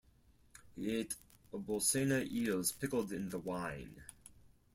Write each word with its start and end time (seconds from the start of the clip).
He 0.75 0.89
ate 0.95 1.13
Bolsena 1.53 2.25
eels 2.25 2.71
pickled 2.71 3.11
in 3.13 3.29
the 3.29 3.37
wine. 3.37 4.01